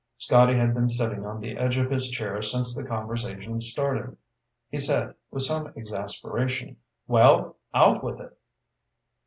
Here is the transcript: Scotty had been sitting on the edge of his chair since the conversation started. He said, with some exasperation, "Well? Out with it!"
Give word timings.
Scotty 0.17 0.55
had 0.55 0.73
been 0.73 0.89
sitting 0.89 1.27
on 1.27 1.39
the 1.41 1.55
edge 1.57 1.77
of 1.77 1.91
his 1.91 2.09
chair 2.09 2.41
since 2.41 2.73
the 2.75 2.83
conversation 2.83 3.61
started. 3.61 4.17
He 4.67 4.79
said, 4.79 5.13
with 5.29 5.43
some 5.43 5.71
exasperation, 5.77 6.77
"Well? 7.05 7.57
Out 7.71 8.03
with 8.03 8.19
it!" 8.19 8.35